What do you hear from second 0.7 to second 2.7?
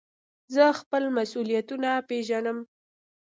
خپل مسئولیتونه پېژنم.